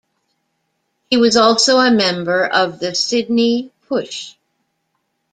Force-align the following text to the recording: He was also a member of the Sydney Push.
He 1.11 1.17
was 1.17 1.37
also 1.37 1.77
a 1.77 1.91
member 1.91 2.43
of 2.43 2.79
the 2.79 2.95
Sydney 2.95 3.71
Push. 3.87 4.33